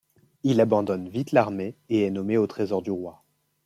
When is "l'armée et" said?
1.31-2.05